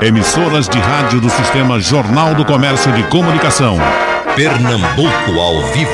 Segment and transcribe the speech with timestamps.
[0.00, 3.76] Emissoras de rádio do Sistema Jornal do Comércio de Comunicação.
[4.36, 5.90] Pernambuco ao vivo.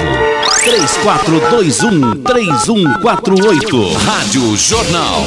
[2.24, 3.94] 3421-3148.
[4.04, 5.26] Rádio Jornal.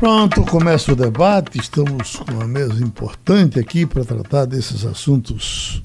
[0.00, 1.58] Pronto, começa o debate.
[1.58, 5.82] Estamos com uma mesa importante aqui para tratar desses assuntos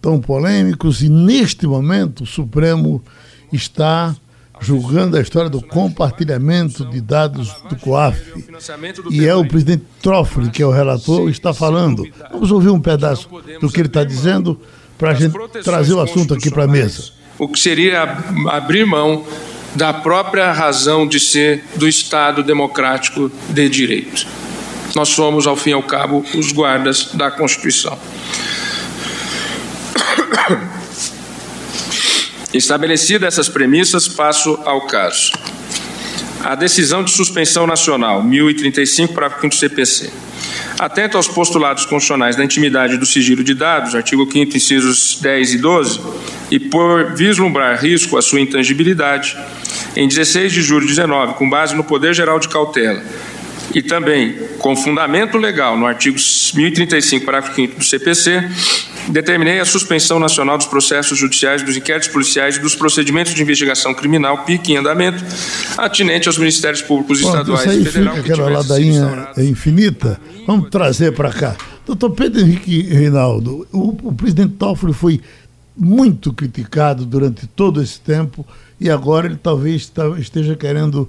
[0.00, 3.02] tão polêmicos e neste momento o Supremo
[3.52, 4.14] está
[4.62, 8.18] julgando a história do compartilhamento de dados do COAF.
[9.10, 12.06] E é o presidente Toffoli, que é o relator, está falando.
[12.30, 13.28] Vamos ouvir um pedaço
[13.60, 14.60] do que ele está dizendo
[14.96, 17.10] para a gente trazer o assunto aqui para a mesa.
[17.38, 18.02] O que seria
[18.48, 19.24] abrir mão
[19.74, 24.26] da própria razão de ser do Estado democrático de direito.
[24.94, 27.98] Nós somos, ao fim e ao cabo, os guardas da Constituição.
[32.52, 35.32] Estabelecidas essas premissas, passo ao caso.
[36.44, 40.12] A decisão de suspensão nacional, 1035, parágrafo 5 CPC.
[40.78, 45.58] Atento aos postulados constitucionais da intimidade do sigilo de dados, artigo 5 incisos 10 e
[45.58, 46.00] 12,
[46.50, 49.36] e por vislumbrar risco à sua intangibilidade,
[49.96, 53.02] em 16 de julho de 19, com base no poder geral de cautela,
[53.74, 56.18] e também com fundamento legal no artigo
[56.54, 58.50] 1035, parágrafo 5 do CPC,
[59.08, 63.94] determinei a suspensão nacional dos processos judiciais, dos inquéritos policiais e dos procedimentos de investigação
[63.94, 65.24] criminal, PIC em andamento,
[65.76, 68.16] atinente aos Ministérios Públicos Pronto, Estaduais e Federal.
[68.16, 70.20] fica aquela ladainha é infinita.
[70.46, 71.56] Vamos trazer para cá.
[71.86, 75.20] Doutor Pedro Henrique Reinaldo, o, o presidente Toffoli foi
[75.76, 78.46] muito criticado durante todo esse tempo
[78.80, 81.08] e agora ele talvez esteja querendo,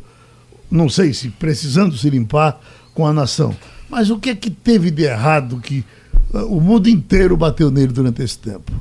[0.69, 2.59] não sei se precisando se limpar
[2.93, 3.55] com a nação.
[3.89, 5.85] Mas o que é que teve de errado que
[6.33, 8.71] o mundo inteiro bateu nele durante esse tempo.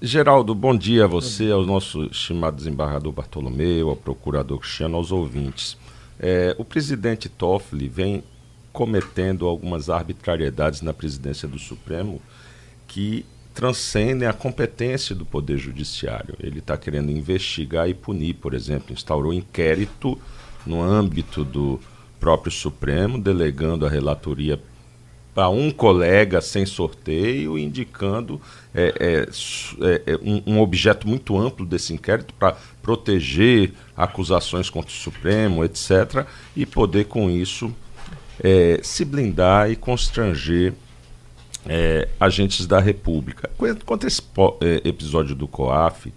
[0.00, 5.76] Geraldo, bom dia a você, ao nosso estimado desembargador Bartolomeu, ao procurador Cristiano, aos ouvintes.
[6.18, 8.22] É, o presidente Toffoli vem
[8.72, 12.20] cometendo algumas arbitrariedades na presidência do Supremo
[12.86, 13.24] que
[13.54, 16.36] transcendem a competência do Poder Judiciário.
[16.38, 20.16] Ele está querendo investigar e punir, por exemplo, instaurou inquérito
[20.64, 21.80] no âmbito do
[22.18, 24.60] próprio Supremo, delegando a relatoria
[25.38, 28.40] para um colega sem sorteio, indicando
[28.74, 29.28] é, é,
[29.86, 35.64] é, é, um, um, objeto muito amplo desse inquérito para proteger acusações contra o Supremo,
[35.64, 36.26] etc.,
[36.56, 37.72] e poder, com isso,
[38.42, 40.72] é, se blindar e constranger
[41.64, 43.48] é, agentes da República.
[43.86, 44.22] Quanto a esse
[44.84, 46.12] episódio do COAF,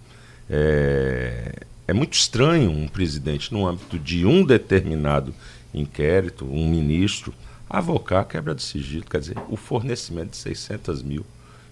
[1.92, 5.34] é muito estranho um presidente, no âmbito de um determinado
[5.74, 7.34] inquérito, um ministro,
[7.68, 11.24] avocar quebra de sigilo, quer dizer, o fornecimento de 600 mil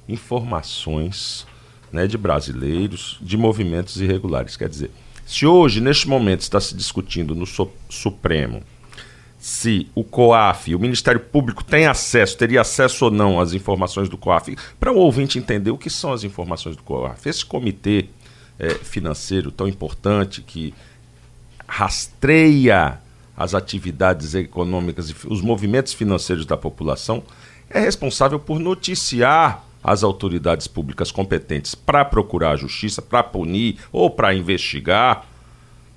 [0.06, 1.46] informações
[1.90, 4.58] né, de brasileiros de movimentos irregulares.
[4.58, 4.90] Quer dizer,
[5.24, 7.46] se hoje, neste momento, está se discutindo no
[7.88, 8.62] Supremo
[9.38, 14.18] se o COAF, o Ministério Público, tem acesso, teria acesso ou não às informações do
[14.18, 17.26] COAF, para o ouvinte entender o que são as informações do COAF.
[17.26, 18.10] Esse comitê
[18.60, 20.74] é, financeiro tão importante que
[21.66, 23.00] rastreia
[23.36, 27.22] as atividades econômicas e os movimentos financeiros da população,
[27.70, 34.10] é responsável por noticiar as autoridades públicas competentes para procurar a justiça, para punir ou
[34.10, 35.24] para investigar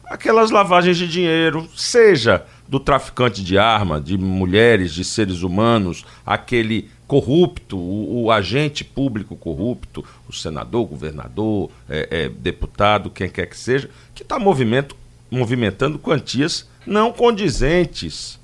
[0.05, 6.89] aquelas lavagens de dinheiro, seja do traficante de arma, de mulheres, de seres humanos, aquele
[7.13, 13.55] corrupto, o, o agente público corrupto, o senador, governador, é, é, deputado, quem quer que
[13.55, 18.39] seja, que está movimentando quantias não condizentes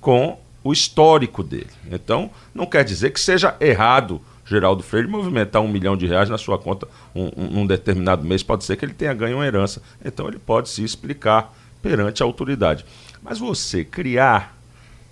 [0.00, 1.68] com o histórico dele.
[1.92, 6.38] Então, não quer dizer que seja errado Geraldo Freire movimentar um milhão de reais na
[6.38, 8.42] sua conta um, um, num determinado mês.
[8.42, 9.82] Pode ser que ele tenha ganho uma herança.
[10.02, 12.86] Então, ele pode se explicar perante a autoridade.
[13.22, 14.56] Mas você criar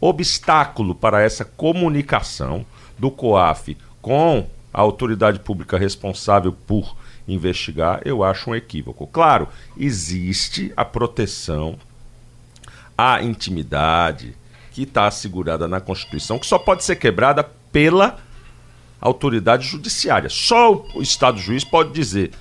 [0.00, 2.64] obstáculo para essa comunicação
[2.98, 6.96] do COAF com a autoridade pública responsável por
[7.26, 9.06] investigar, eu acho um equívoco.
[9.06, 11.78] Claro, existe a proteção
[12.96, 14.34] a intimidade
[14.72, 18.18] que está assegurada na Constituição, que só pode ser quebrada pela
[19.00, 20.28] autoridade judiciária.
[20.28, 22.32] Só o Estado juiz pode dizer: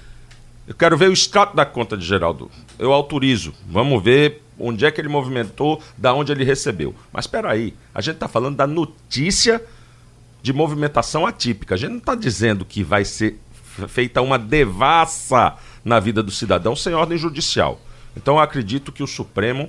[0.68, 2.50] eu quero ver o extrato da conta de Geraldo.
[2.80, 3.54] Eu autorizo.
[3.68, 6.96] Vamos ver onde é que ele movimentou, da onde ele recebeu.
[7.12, 9.62] Mas espera aí, a gente está falando da notícia
[10.46, 11.74] de movimentação atípica.
[11.74, 13.40] A gente não está dizendo que vai ser
[13.88, 17.82] feita uma devassa na vida do cidadão sem ordem judicial.
[18.16, 19.68] Então eu acredito que o Supremo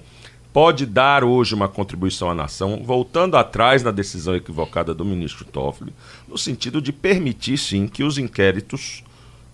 [0.52, 5.94] pode dar hoje uma contribuição à nação, voltando atrás na decisão equivocada do ministro Toffoli,
[6.28, 9.02] no sentido de permitir sim que os inquéritos,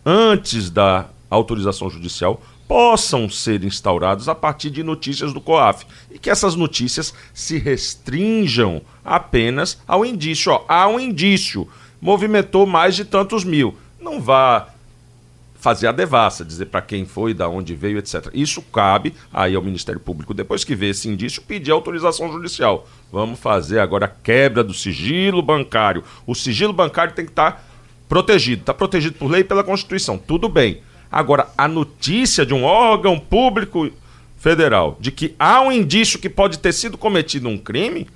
[0.05, 2.43] antes da autorização judicial,
[2.73, 8.81] possam ser instaurados a partir de notícias do COAF e que essas notícias se restringam
[9.05, 10.51] apenas ao indício.
[10.51, 11.69] Ó, há um indício,
[12.01, 13.77] movimentou mais de tantos mil.
[14.01, 14.69] Não vá
[15.57, 18.31] fazer a devassa, dizer para quem foi, da onde veio, etc.
[18.33, 22.89] Isso cabe aí ao Ministério Público, depois que vê esse indício, pedir autorização judicial.
[23.13, 26.03] Vamos fazer agora a quebra do sigilo bancário.
[26.27, 27.63] O sigilo bancário tem que estar tá
[28.09, 28.63] protegido.
[28.63, 30.17] Está protegido por lei e pela Constituição.
[30.17, 30.81] Tudo bem.
[31.13, 33.91] Agora, a notícia de um órgão público
[34.39, 38.09] federal de que há um indício que pode ter sido cometido um crime,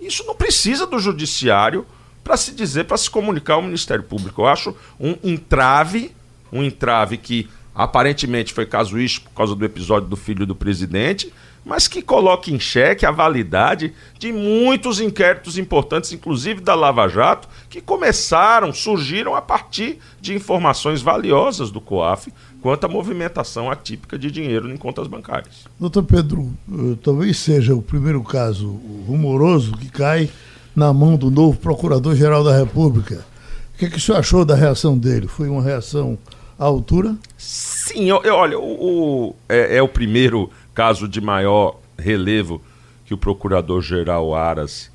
[0.00, 1.84] isso não precisa do judiciário
[2.22, 4.42] para se dizer, para se comunicar ao Ministério Público.
[4.42, 6.12] Eu acho um entrave
[6.52, 11.32] um entrave que aparentemente foi casuístico por causa do episódio do filho do presidente,
[11.64, 17.48] mas que coloca em xeque a validade de muitos inquéritos importantes, inclusive da Lava Jato,
[17.70, 24.30] que começaram, surgiram a partir de informações valiosas do COAF quanto à movimentação atípica de
[24.30, 25.66] dinheiro em contas bancárias.
[25.78, 28.68] Doutor Pedro, eh, talvez seja o primeiro caso
[29.06, 30.30] rumoroso que cai
[30.74, 33.24] na mão do novo Procurador-Geral da República.
[33.74, 35.26] O que, é que o senhor achou da reação dele?
[35.26, 36.16] Foi uma reação
[36.58, 37.16] a altura?
[37.36, 42.62] Sim, eu, eu, olha, o, o é, é, o primeiro caso de maior relevo
[43.04, 44.90] que o procurador-geral Aras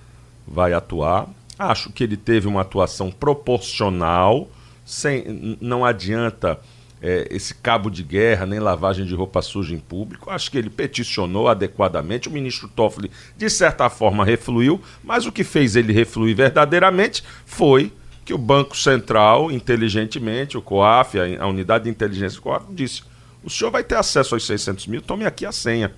[0.47, 1.27] vai atuar.
[1.57, 4.47] Acho que ele teve uma atuação proporcional,
[4.85, 6.59] sem, não adianta
[7.01, 10.29] é, esse cabo de guerra, nem lavagem de roupa suja em público.
[10.29, 12.27] Acho que ele peticionou adequadamente.
[12.27, 17.91] O ministro Toffoli, de certa forma, refluiu, mas o que fez ele refluir verdadeiramente foi
[18.25, 23.03] que o Banco Central, inteligentemente, o COAF, a, a unidade de inteligência do COAF, disse:
[23.47, 25.93] o senhor vai ter acesso aos 600 mil, tome aqui a senha.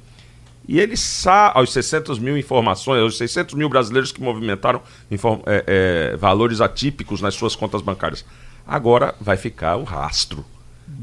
[0.68, 4.84] E ele sabe, aos 600 mil informações, aos 600 mil brasileiros que movimentaram
[5.48, 8.24] é, é, valores atípicos nas suas contas bancárias.
[8.68, 10.46] Agora vai ficar o rastro.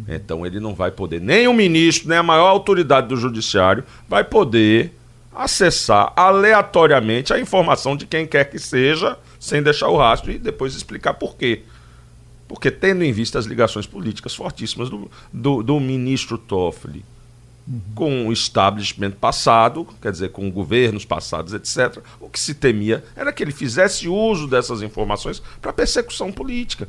[0.06, 4.22] Então ele não vai poder, nem o ministro, nem a maior autoridade do judiciário vai
[4.22, 4.96] poder
[5.34, 10.76] acessar aleatoriamente a informação de quem quer que seja, sem deixar o rastro e depois
[10.76, 11.64] explicar por quê.
[12.48, 17.04] Porque, tendo em vista as ligações políticas fortíssimas do, do, do ministro Toffoli
[17.66, 17.80] uhum.
[17.94, 23.32] com o establishment passado, quer dizer, com governos passados, etc., o que se temia era
[23.32, 26.88] que ele fizesse uso dessas informações para persecução política.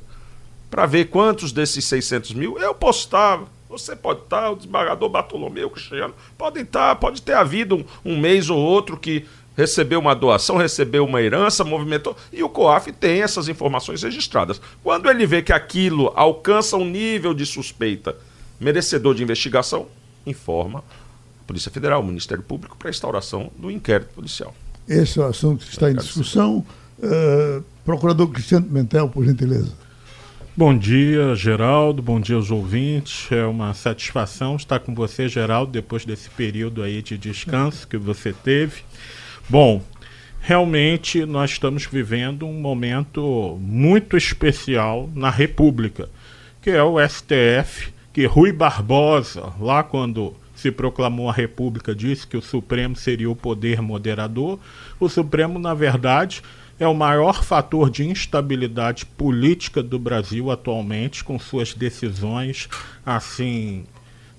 [0.69, 6.13] Para ver quantos desses 600 mil eu postava você pode estar, o desembargador Bartolomeu Cristiano,
[6.37, 9.25] podem estar, pode ter havido um, um mês ou outro que
[9.57, 14.61] recebeu uma doação, recebeu uma herança, movimentou, e o COAF tem essas informações registradas.
[14.83, 18.15] Quando ele vê que aquilo alcança um nível de suspeita
[18.59, 19.87] merecedor de investigação,
[20.25, 24.53] informa a Polícia Federal, o Ministério Público, para a instauração do inquérito policial.
[24.87, 26.63] Esse é o assunto que está em discussão.
[26.99, 29.73] Uh, Procurador Cristiano Mentel, por gentileza.
[30.55, 32.01] Bom dia, Geraldo.
[32.01, 33.31] Bom dia aos ouvintes.
[33.31, 38.33] É uma satisfação estar com você, Geraldo, depois desse período aí de descanso que você
[38.33, 38.81] teve.
[39.49, 39.81] Bom,
[40.41, 46.09] realmente nós estamos vivendo um momento muito especial na República,
[46.61, 52.35] que é o STF, que Rui Barbosa, lá quando se proclamou a República, disse que
[52.35, 54.59] o Supremo seria o poder moderador.
[54.99, 56.41] O Supremo, na verdade,
[56.77, 62.67] é o maior fator de instabilidade política do Brasil atualmente, com suas decisões
[63.05, 63.85] assim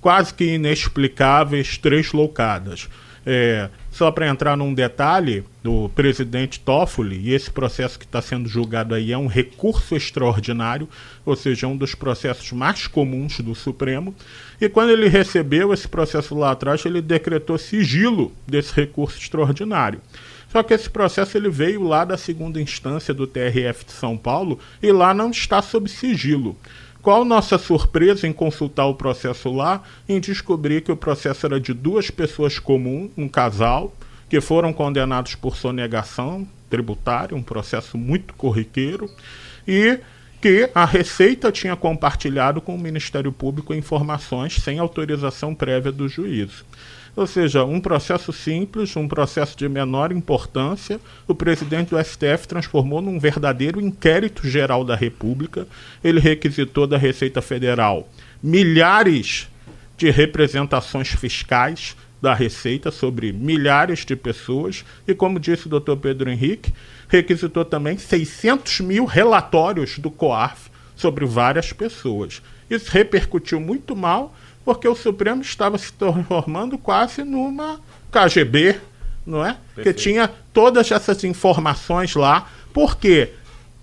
[0.02, 2.88] quase que inexplicáveis, tresloucadas.
[3.30, 8.48] É, só para entrar num detalhe do presidente Toffoli, e esse processo que está sendo
[8.48, 10.88] julgado aí é um recurso extraordinário,
[11.26, 14.14] ou seja, um dos processos mais comuns do Supremo.
[14.58, 20.00] E quando ele recebeu esse processo lá atrás, ele decretou sigilo desse recurso extraordinário.
[20.50, 24.58] Só que esse processo ele veio lá da segunda instância do TRF de São Paulo
[24.82, 26.56] e lá não está sob sigilo.
[27.02, 31.72] Qual nossa surpresa em consultar o processo lá, em descobrir que o processo era de
[31.72, 33.94] duas pessoas comuns, um casal,
[34.28, 39.08] que foram condenados por sonegação tributária, um processo muito corriqueiro,
[39.66, 39.98] e
[40.40, 46.64] que a Receita tinha compartilhado com o Ministério Público informações sem autorização prévia do juízo.
[47.18, 53.02] Ou seja, um processo simples, um processo de menor importância, o presidente do STF transformou
[53.02, 55.66] num verdadeiro inquérito geral da República.
[56.02, 58.08] Ele requisitou da Receita Federal
[58.40, 59.48] milhares
[59.96, 66.30] de representações fiscais da Receita sobre milhares de pessoas e, como disse o doutor Pedro
[66.30, 66.72] Henrique,
[67.08, 72.40] requisitou também 600 mil relatórios do COARF sobre várias pessoas.
[72.70, 74.32] Isso repercutiu muito mal
[74.68, 77.80] porque o Supremo estava se transformando quase numa
[78.12, 78.78] KGB,
[79.26, 79.56] não é?
[79.74, 79.82] Perfeito.
[79.82, 83.32] Que tinha todas essas informações lá, porque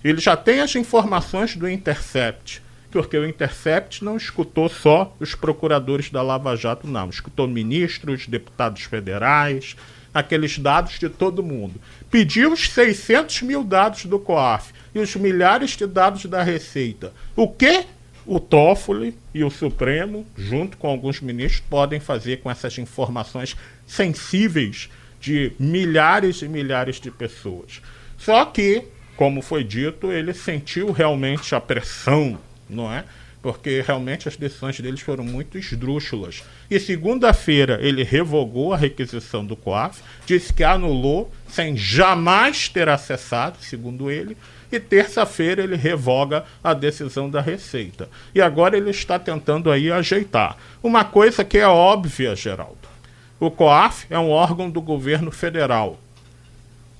[0.03, 2.61] ele já tem as informações do Intercept,
[2.91, 7.09] porque o Intercept não escutou só os procuradores da Lava Jato, não.
[7.09, 9.75] Escutou ministros, deputados federais,
[10.13, 11.81] aqueles dados de todo mundo.
[12.11, 17.11] Pediu os 600 mil dados do COAF e os milhares de dados da Receita.
[17.35, 17.87] O que
[18.25, 23.55] o Toffoli e o Supremo, junto com alguns ministros, podem fazer com essas informações
[23.85, 24.89] sensíveis
[25.19, 27.81] de milhares e milhares de pessoas.
[28.17, 28.83] Só que,
[29.15, 32.39] como foi dito, ele sentiu realmente a pressão
[32.69, 33.03] não é?
[33.41, 36.43] Porque realmente as decisões deles foram muito esdrúxulas.
[36.69, 43.57] E segunda-feira ele revogou a requisição do COAF, disse que anulou sem jamais ter acessado,
[43.61, 44.35] segundo ele,
[44.71, 48.09] e terça-feira ele revoga a decisão da Receita.
[48.33, 50.57] E agora ele está tentando aí ajeitar.
[50.81, 52.75] Uma coisa que é óbvia, Geraldo.
[53.39, 55.99] O COAF é um órgão do governo federal.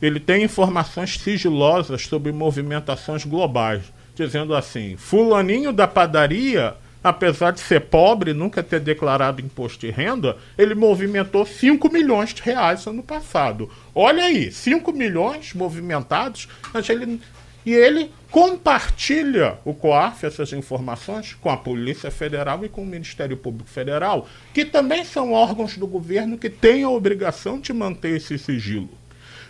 [0.01, 7.81] Ele tem informações sigilosas sobre movimentações globais dizendo assim: Fulaninho da padaria, apesar de ser
[7.81, 13.69] pobre, nunca ter declarado imposto de renda, ele movimentou 5 milhões de reais ano passado.
[13.93, 17.21] Olha aí, 5 milhões movimentados, mas ele.
[17.65, 23.35] E ele compartilha o COAF, essas informações, com a Polícia Federal e com o Ministério
[23.35, 28.37] Público Federal, que também são órgãos do governo que têm a obrigação de manter esse
[28.37, 28.89] sigilo.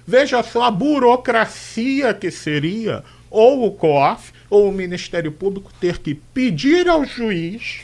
[0.07, 6.13] Veja só a burocracia que seria ou o COAF ou o Ministério Público ter que
[6.15, 7.81] pedir ao juiz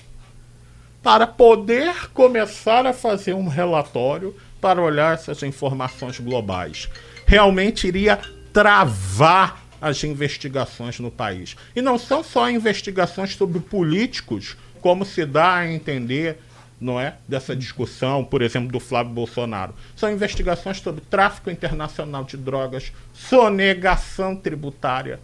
[1.02, 6.88] para poder começar a fazer um relatório para olhar essas informações globais.
[7.26, 8.20] Realmente iria
[8.54, 11.56] travar as investigações no país.
[11.76, 16.38] E não são só investigações sobre políticos, como se dá a entender
[16.80, 19.76] não é, dessa discussão, por exemplo, do Flávio Bolsonaro.
[19.96, 25.20] São investigações sobre tráfico internacional de drogas, sonegação tributária,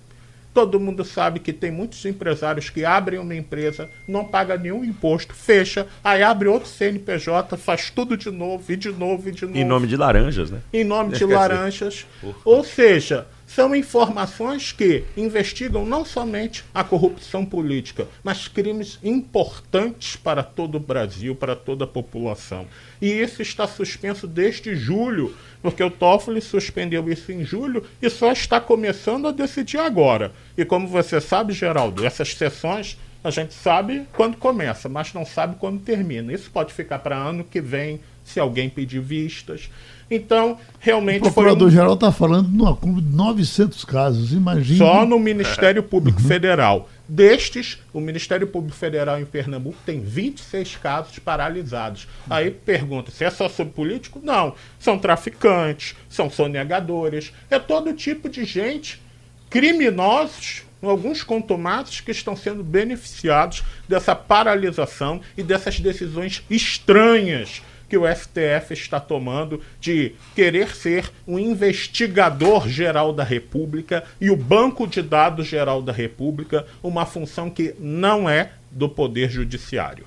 [0.57, 5.31] Todo mundo sabe que tem muitos empresários que abrem uma empresa, não paga nenhum imposto,
[5.31, 9.55] fecha, aí abre outro CNPJ, faz tudo de novo, e de novo, e de novo.
[9.55, 10.59] Em nome de laranjas, né?
[10.73, 12.07] Em nome de laranjas.
[12.43, 20.43] Ou seja, são informações que investigam não somente a corrupção política, mas crimes importantes para
[20.43, 22.67] todo o Brasil, para toda a população.
[23.01, 28.31] E isso está suspenso desde julho porque o Toffoli suspendeu isso em julho e só
[28.31, 30.31] está começando a decidir agora.
[30.57, 35.57] E como você sabe, Geraldo, essas sessões a gente sabe quando começa, mas não sabe
[35.59, 36.31] quando termina.
[36.31, 39.69] Isso pode ficar para ano que vem, se alguém pedir vistas.
[40.09, 41.19] Então, realmente.
[41.19, 42.11] O procurador-geral está um...
[42.11, 44.77] falando no acúmulo de 900 casos, imagina.
[44.77, 46.27] Só no Ministério Público uhum.
[46.27, 46.89] Federal.
[47.09, 52.07] Destes, o Ministério Público Federal em Pernambuco tem 26 casos paralisados.
[52.29, 54.19] Aí pergunta se é só sobre político?
[54.21, 54.53] Não.
[54.77, 59.01] São traficantes, são sonegadores, é todo tipo de gente,
[59.49, 68.03] criminosos, alguns contumados que estão sendo beneficiados dessa paralisação e dessas decisões estranhas que o
[68.05, 75.01] STF está tomando de querer ser um investigador geral da República e o banco de
[75.01, 80.05] dados geral da República, uma função que não é do Poder Judiciário.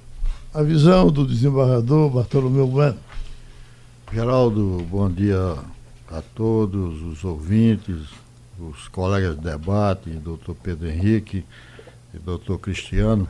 [0.52, 2.98] A visão do desembargador Bartolomeu Bueno.
[4.12, 5.56] Geraldo, bom dia
[6.10, 7.96] a todos os ouvintes,
[8.58, 11.44] os colegas de debate, doutor Pedro Henrique
[12.12, 13.28] e doutor Cristiano.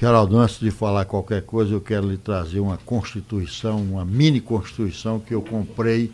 [0.00, 5.18] Geraldo, antes de falar qualquer coisa, eu quero lhe trazer uma constituição, uma mini constituição
[5.18, 6.12] que eu comprei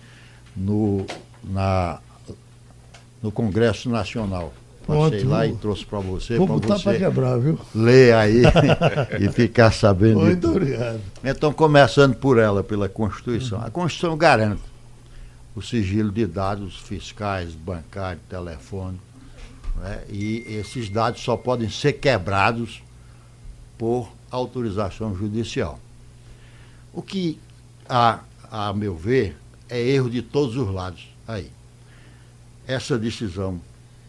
[0.57, 1.05] no,
[1.43, 2.01] na,
[3.23, 4.55] no Congresso Nacional.
[4.87, 5.31] Passei Ótimo.
[5.31, 6.37] lá e trouxe para você.
[6.37, 7.59] Vou botar para quebrar, viu?
[7.75, 8.43] Ler aí
[9.21, 10.21] e ficar sabendo.
[10.21, 11.01] Muito obrigado.
[11.23, 13.61] Então, começando por ela, pela Constituição.
[13.63, 14.63] A Constituição garante
[15.55, 19.01] o sigilo de dados fiscais, bancários, telefone.
[19.77, 20.01] Né?
[20.09, 22.83] E esses dados só podem ser quebrados
[23.79, 25.79] por autorização judicial.
[26.93, 27.39] O que,
[27.89, 29.37] a, a meu ver,
[29.69, 31.51] é erro de todos os lados aí.
[32.67, 33.61] Essa decisão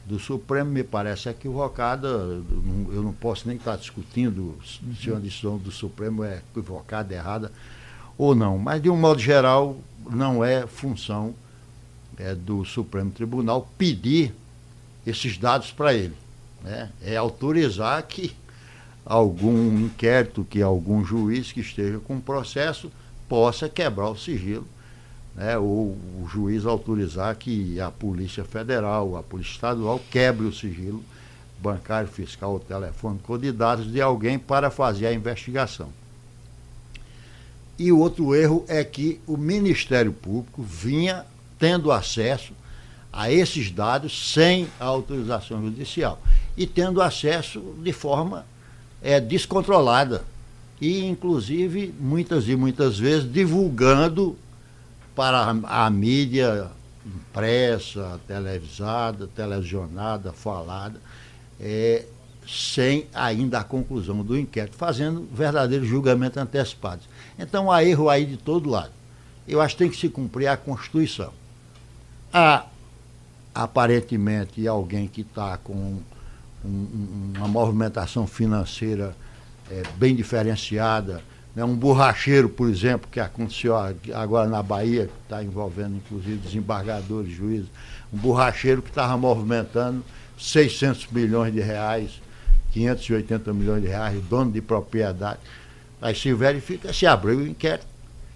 [0.05, 2.07] do Supremo me parece equivocada.
[2.07, 4.55] Eu não posso nem estar discutindo
[4.99, 7.51] se uma decisão do Supremo é equivocada, errada
[8.17, 8.57] ou não.
[8.57, 9.77] Mas, de um modo geral,
[10.09, 11.33] não é função
[12.17, 14.33] é, do Supremo Tribunal pedir
[15.05, 16.15] esses dados para ele.
[16.63, 16.89] Né?
[17.01, 18.35] É autorizar que
[19.05, 22.91] algum inquérito, que algum juiz que esteja com processo
[23.29, 24.65] possa quebrar o sigilo,
[25.35, 31.03] né, ou o juiz autorizar que a Polícia Federal, a Polícia Estadual quebre o sigilo
[31.59, 35.89] bancário, fiscal, telefônico de dados de alguém para fazer a investigação.
[37.77, 41.25] E o outro erro é que o Ministério Público vinha
[41.59, 42.53] tendo acesso
[43.11, 46.21] a esses dados sem autorização judicial
[46.55, 48.45] e tendo acesso de forma
[49.05, 50.23] é, descontrolada.
[50.81, 54.35] E, inclusive, muitas e muitas vezes divulgando
[55.15, 56.69] para a, mídia
[57.05, 60.99] impressa, televisada, televisionada, falada,
[61.61, 62.03] é,
[62.47, 67.01] sem ainda a conclusão do inquérito, fazendo verdadeiro julgamento antecipado.
[67.37, 68.91] Então há erro aí de todo lado.
[69.47, 71.31] Eu acho que tem que se cumprir a Constituição.
[72.33, 72.65] Há,
[73.53, 75.99] aparentemente, alguém que está com
[76.65, 79.15] um, um, uma movimentação financeira
[79.69, 81.21] é, bem diferenciada,
[81.55, 81.63] né?
[81.63, 83.75] um borracheiro, por exemplo, que aconteceu
[84.13, 87.69] agora na Bahia, que está envolvendo inclusive desembargadores, juízes,
[88.13, 90.03] um borracheiro que estava movimentando
[90.37, 92.25] 600 milhões de reais
[92.75, 95.39] 580 milhões de reais, dono de propriedade.
[96.01, 97.87] Aí se verifica, se abriu o inquérito.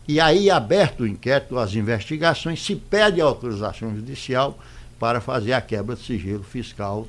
[0.07, 4.57] E aí, aberto o inquérito, as investigações, se pede autorização judicial
[4.97, 7.05] para fazer a quebra de sigilo fiscal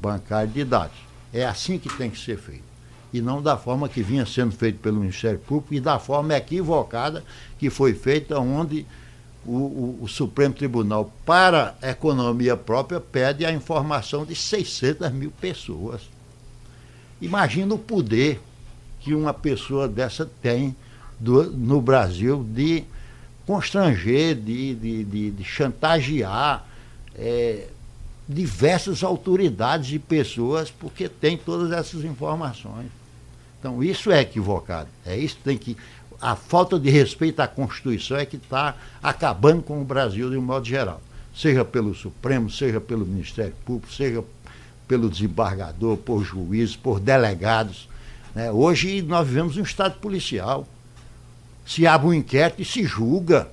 [0.00, 0.96] bancário de dados.
[1.32, 2.68] É assim que tem que ser feito.
[3.12, 7.24] E não da forma que vinha sendo feito pelo Ministério Público e da forma equivocada
[7.58, 8.86] que foi feita, onde
[9.46, 16.02] o, o, o, Supremo Tribunal, para economia própria, pede a informação de 600 mil pessoas.
[17.20, 18.40] Imagina o poder
[19.00, 20.76] que uma pessoa dessa tem
[21.18, 22.84] do, no Brasil de
[23.46, 26.66] constranger, de, de, de, de chantagear
[27.14, 27.68] é,
[28.28, 32.88] diversas autoridades e pessoas, porque tem todas essas informações.
[33.58, 34.88] Então, isso é equivocado.
[35.06, 35.76] É isso tem que.
[36.20, 40.42] A falta de respeito à Constituição é que está acabando com o Brasil de um
[40.42, 41.00] modo geral.
[41.34, 44.22] Seja pelo Supremo, seja pelo Ministério Público, seja
[44.86, 47.88] pelo desembargador, por juízes, por delegados.
[48.34, 48.50] Né?
[48.50, 50.66] Hoje nós vivemos um estado policial.
[51.64, 53.48] Se abre um inquérito e se julga.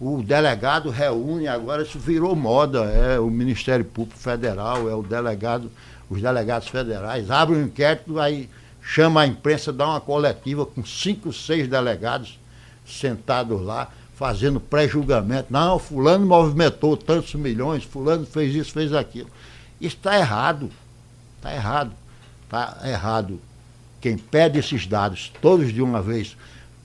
[0.00, 5.70] O delegado reúne, agora isso virou moda, é o Ministério Público Federal, é o delegado,
[6.08, 8.48] os delegados federais, abre um inquérito, aí
[8.80, 12.38] chama a imprensa, dá uma coletiva com cinco, seis delegados
[12.86, 15.52] sentados lá, fazendo pré-julgamento.
[15.52, 19.28] Não, fulano movimentou tantos milhões, fulano fez isso, fez aquilo.
[19.80, 20.70] Isso está errado.
[21.36, 21.92] Está errado.
[22.44, 23.40] Está errado.
[24.00, 26.36] Quem pede esses dados todos de uma vez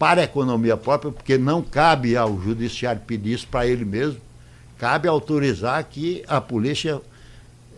[0.04, 4.20] para a economia própria, porque não cabe ao judiciário pedir isso para ele mesmo,
[4.78, 7.00] cabe autorizar que a polícia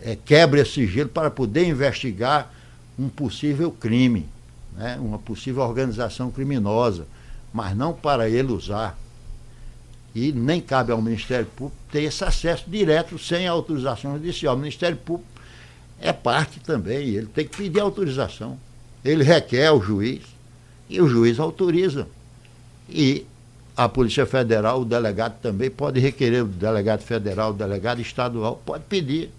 [0.02, 2.52] é, quebre esse gelo para poder investigar
[2.98, 4.26] um possível crime,
[4.76, 7.06] né, uma possível organização criminosa,
[7.54, 8.98] mas não para ele usar.
[10.16, 14.56] E nem cabe ao Ministério Público ter esse acesso direto sem autorização judicial.
[14.56, 15.30] O Ministério Público
[16.02, 18.58] é parte também, ele tem que pedir autorização.
[19.04, 20.24] Ele requer ao juiz
[20.90, 22.08] e o juiz autoriza.
[22.90, 23.26] E
[23.76, 28.84] a Polícia Federal, o delegado também pode requerer, o delegado federal, o delegado estadual pode
[28.86, 29.30] pedir.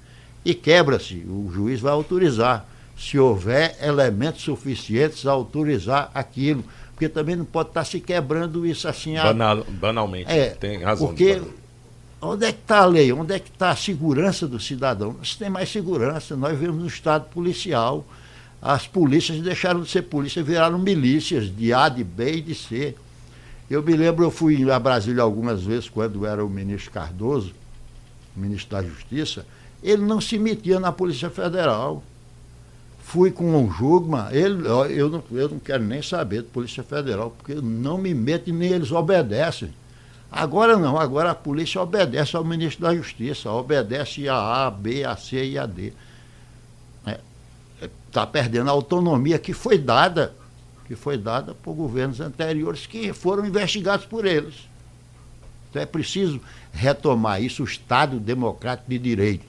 [0.45, 6.65] E quebra-se, o juiz vai autorizar, se houver elementos suficientes a autorizar aquilo
[6.97, 9.17] porque também não pode estar se quebrando isso assim.
[9.17, 11.07] Banal, banalmente, é, tem razão.
[11.07, 11.43] Porque
[12.23, 13.13] onde é que está a lei?
[13.13, 15.13] Onde é que está a segurança do cidadão?
[15.13, 16.35] Não tem mais segurança.
[16.35, 18.03] Nós vivemos no estado policial.
[18.63, 22.95] As polícias deixaram de ser polícia, viraram milícias de A, de B e de C.
[23.69, 27.53] Eu me lembro, eu fui a Brasília algumas vezes, quando era o ministro Cardoso,
[28.35, 29.47] ministro da Justiça,
[29.83, 32.03] ele não se metia na Polícia Federal
[33.07, 37.31] fui com o Jugman, ele, eu, não, eu não quero nem saber de Polícia Federal,
[37.31, 39.73] porque não me meto e nem eles obedecem.
[40.31, 45.17] Agora não, agora a polícia obedece ao ministro da Justiça, obedece a A, B, a
[45.17, 45.93] C e a D.
[47.07, 47.17] Está
[47.81, 50.35] é, tá perdendo a autonomia que foi dada,
[50.87, 54.69] que foi dada por governos anteriores que foram investigados por eles.
[55.71, 56.41] Então é preciso
[56.73, 59.45] retomar isso, o Estado democrático de direito,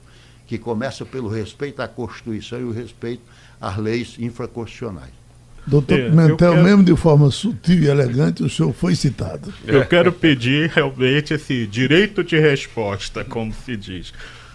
[0.46, 3.22] que começa pelo respeito à Constituição e o respeito
[3.60, 5.18] as leis infraconstitucionais.
[5.66, 6.62] Doutor é, Pimentel, quero...
[6.62, 9.52] mesmo de forma sutil e elegante, o senhor foi citado.
[9.66, 14.12] Eu quero pedir realmente esse direito de resposta, como se diz.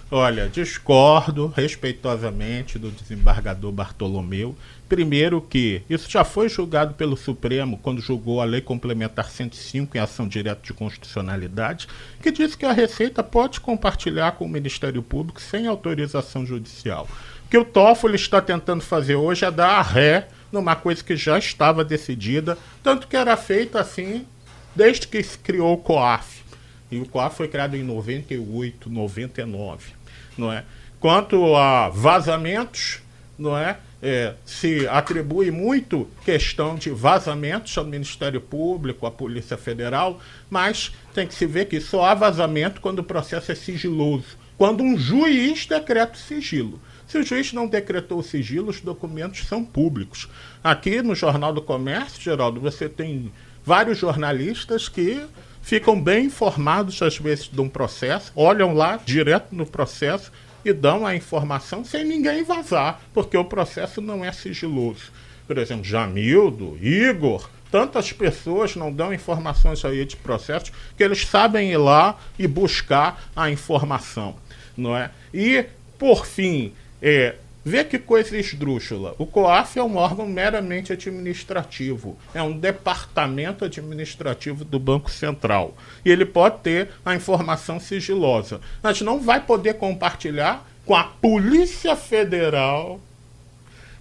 [0.10, 4.56] Olha, discordo respeitosamente do desembargador Bartolomeu.
[4.94, 10.00] Primeiro que isso já foi julgado pelo Supremo quando julgou a Lei Complementar 105 em
[10.00, 11.88] ação direta de constitucionalidade,
[12.22, 17.08] que diz que a Receita pode compartilhar com o Ministério Público sem autorização judicial
[17.50, 21.40] que o Toffoli está tentando fazer hoje é dar a ré numa coisa que já
[21.40, 24.28] estava decidida, tanto que era feita assim
[24.76, 26.44] desde que se criou o COAF.
[26.92, 29.92] E o COAF foi criado em 98, 99,
[30.38, 30.64] não é?
[31.00, 33.02] Quanto a vazamentos,
[33.40, 33.78] não é?
[34.04, 41.26] É se atribui muito questão de vazamentos ao Ministério Público, à Polícia Federal, mas tem
[41.26, 45.66] que se ver que só há vazamento quando o processo é sigiloso, quando um juiz
[45.66, 46.82] decreta sigilo.
[47.08, 50.28] Se o juiz não decretou o sigilo, os documentos são públicos.
[50.62, 53.32] Aqui no Jornal do Comércio, Geraldo, você tem
[53.64, 55.24] vários jornalistas que
[55.62, 60.30] ficam bem informados, às vezes, de um processo, olham lá direto no processo
[60.64, 65.12] e dão a informação sem ninguém vazar, porque o processo não é sigiloso.
[65.46, 71.72] Por exemplo, Jamildo, Igor, tantas pessoas não dão informações aí de processos que eles sabem
[71.72, 74.36] ir lá e buscar a informação,
[74.78, 75.12] não é?
[75.34, 75.66] E,
[75.98, 76.72] por fim,
[77.02, 79.16] é, Vê que coisa esdrúxula.
[79.18, 82.18] O COAF é um órgão meramente administrativo.
[82.34, 85.74] É um departamento administrativo do Banco Central.
[86.04, 88.60] E ele pode ter a informação sigilosa.
[88.82, 93.00] Mas não vai poder compartilhar com a Polícia Federal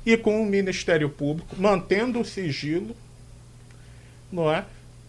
[0.04, 2.96] e com o Ministério Público, mantendo o sigilo,
[4.32, 4.64] não é?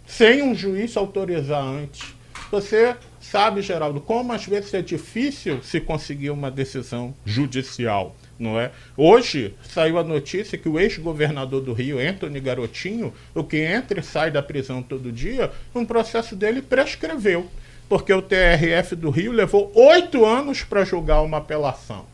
[0.06, 2.14] Sem um juiz autorizar antes.
[2.52, 8.72] Você sabe, Geraldo, como às vezes é difícil se conseguir uma decisão judicial não é?
[8.98, 14.04] Hoje saiu a notícia que o ex-governador do Rio, Anthony Garotinho, o que entra e
[14.04, 17.50] sai da prisão todo dia, um processo dele prescreveu,
[17.88, 22.06] porque o TRF do Rio levou oito anos para julgar uma apelação.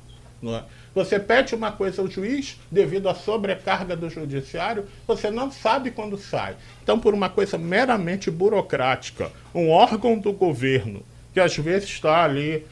[0.42, 0.64] Não é?
[0.94, 6.18] Você pede uma coisa ao juiz, devido à sobrecarga do judiciário, você não sabe quando
[6.18, 6.56] sai.
[6.84, 11.04] Então, por uma coisa meramente burocrática, um órgão do governo,
[11.34, 12.66] que às vezes está ali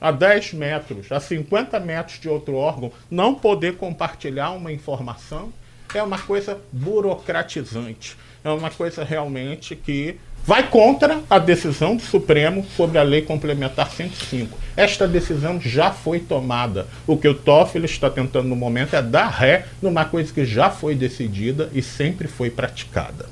[0.00, 5.52] a 10 metros, a 50 metros de outro órgão, não poder compartilhar uma informação
[5.98, 8.16] é uma coisa burocratizante.
[8.44, 13.90] É uma coisa realmente que vai contra a decisão do Supremo sobre a Lei Complementar
[13.90, 14.56] 105.
[14.76, 16.86] Esta decisão já foi tomada.
[17.06, 20.70] O que o Toffoli está tentando no momento é dar ré numa coisa que já
[20.70, 23.26] foi decidida e sempre foi praticada.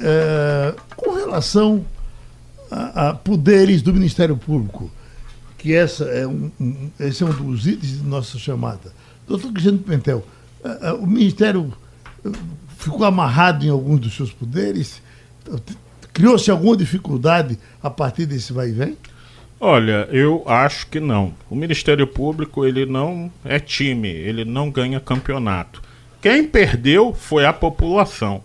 [0.00, 1.84] É, com relação
[2.70, 4.90] a, a poderes do Ministério Público,
[5.58, 6.50] que essa é um,
[7.00, 8.92] esse é um dos itens de nossa chamada.
[9.26, 10.24] Doutor Cristiano Pentel,
[11.00, 11.72] o Ministério
[12.24, 12.32] uh,
[12.78, 15.02] ficou amarrado em alguns dos seus poderes?
[16.12, 18.96] Criou-se alguma dificuldade a partir desse vai e vem?
[19.60, 21.34] Olha, eu acho que não.
[21.50, 25.82] O Ministério Público ele não é time, ele não ganha campeonato.
[26.22, 28.42] Quem perdeu foi a população,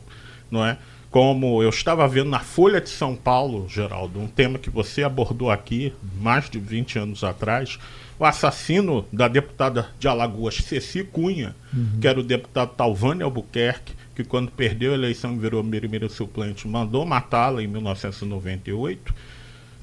[0.49, 0.77] não é?
[1.13, 5.51] Como eu estava vendo na Folha de São Paulo, Geraldo, um tema que você abordou
[5.51, 7.77] aqui mais de 20 anos atrás,
[8.17, 11.99] o assassino da deputada de Alagoas, Ceci Cunha, uhum.
[12.01, 17.05] que era o deputado Talvani Albuquerque, que quando perdeu a eleição virou mirimira suplente, mandou
[17.05, 19.13] matá-la em 1998.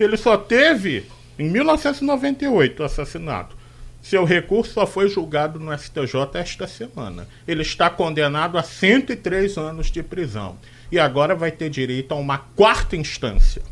[0.01, 1.05] Ele só teve,
[1.39, 3.57] em 1998, o assassinato.
[4.03, 7.29] Seu recurso só foi julgado no STJ esta semana.
[7.47, 10.59] Ele está condenado a 103 anos de prisão
[10.91, 13.63] e agora vai ter direito a uma quarta instância.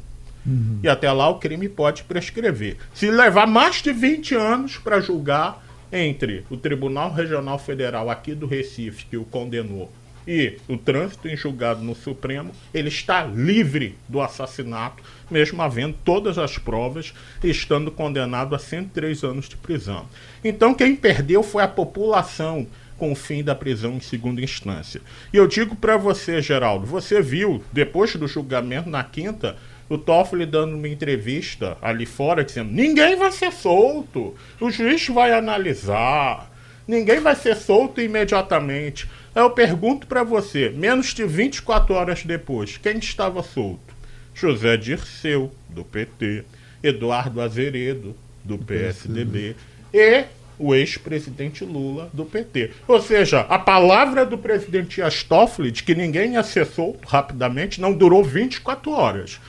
[0.46, 0.78] Uhum.
[0.82, 2.76] E até lá o crime pode prescrever.
[2.94, 8.46] Se levar mais de 20 anos para julgar entre o Tribunal Regional Federal aqui do
[8.46, 9.90] Recife, que o condenou,
[10.28, 16.36] e o trânsito em julgado no Supremo, ele está livre do assassinato, mesmo havendo todas
[16.36, 20.04] as provas estando condenado a 103 anos de prisão.
[20.44, 22.66] Então, quem perdeu foi a população
[22.98, 25.00] com o fim da prisão em segunda instância.
[25.32, 29.56] E eu digo para você, Geraldo, você viu, depois do julgamento na quinta,
[29.88, 35.32] o Toffoli dando uma entrevista ali fora, dizendo: ninguém vai ser solto, o juiz vai
[35.32, 36.50] analisar,
[36.86, 39.08] ninguém vai ser solto imediatamente.
[39.34, 43.96] Eu pergunto para você, menos de 24 horas depois, quem estava solto?
[44.34, 46.44] José Dirceu, do PT,
[46.82, 49.56] Eduardo Azeredo, do PSDB,
[49.92, 50.24] e
[50.58, 52.70] o ex-presidente Lula do PT.
[52.86, 58.90] Ou seja, a palavra do presidente Toffoli de que ninguém solto rapidamente não durou 24
[58.90, 59.40] horas.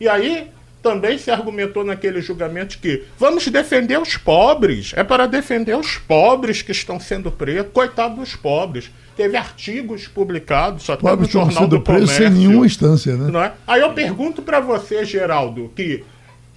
[0.00, 0.48] E aí
[0.82, 6.60] também se argumentou naquele julgamento que vamos defender os pobres, é para defender os pobres
[6.60, 8.90] que estão sendo presos, coitado dos pobres.
[9.16, 12.16] Teve artigos publicados até pobres no Jornal do Comércio.
[12.16, 13.30] sem nenhuma instância, né?
[13.30, 13.52] Não é?
[13.66, 16.02] Aí eu pergunto para você, Geraldo, que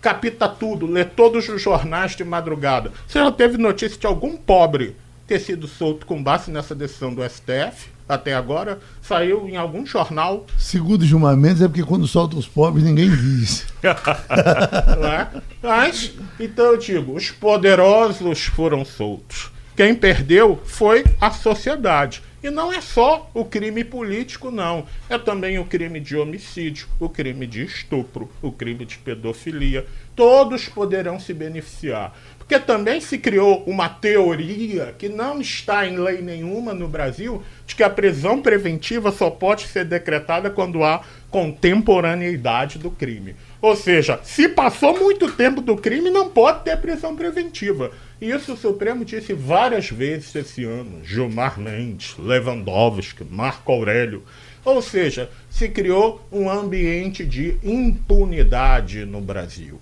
[0.06, 2.92] capita tudo, lê todos os jornais de madrugada.
[3.08, 7.28] Você já teve notícia de algum pobre ter sido solto com base nessa decisão do
[7.28, 7.90] STF?
[8.08, 10.46] Até agora, saiu em algum jornal.
[10.60, 13.66] Segundo Gilmar Mendes, é porque quando soltam os pobres ninguém diz.
[13.82, 15.42] É?
[15.64, 19.50] Mas, então eu digo, os poderosos foram soltos.
[19.76, 22.22] Quem perdeu foi a sociedade.
[22.42, 24.86] E não é só o crime político, não.
[25.10, 29.86] É também o crime de homicídio, o crime de estupro, o crime de pedofilia.
[30.16, 32.16] Todos poderão se beneficiar.
[32.38, 37.76] Porque também se criou uma teoria que não está em lei nenhuma no Brasil de
[37.76, 43.36] que a prisão preventiva só pode ser decretada quando há contemporaneidade do crime.
[43.66, 47.90] Ou seja, se passou muito tempo do crime, não pode ter prisão preventiva.
[48.22, 51.04] Isso o Supremo disse várias vezes esse ano.
[51.04, 54.22] Gilmar Mendes, Lewandowski, Marco Aurélio.
[54.64, 59.82] Ou seja, se criou um ambiente de impunidade no Brasil.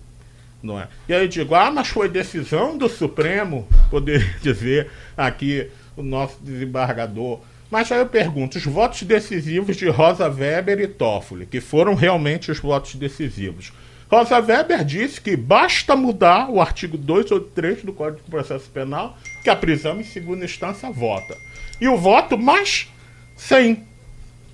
[0.62, 0.88] Não é?
[1.10, 6.38] E aí eu digo, ah, mas foi decisão do Supremo, poderia dizer aqui o nosso
[6.41, 7.41] desembargador.
[7.73, 12.51] Mas aí eu pergunto, os votos decisivos de Rosa Weber e Toffoli, que foram realmente
[12.51, 13.73] os votos decisivos.
[14.07, 19.49] Rosa Weber disse que basta mudar o artigo 283 do Código de Processo Penal, que
[19.49, 21.36] a prisão em segunda instância vota.
[21.81, 22.88] E o voto mais
[23.36, 23.83] sem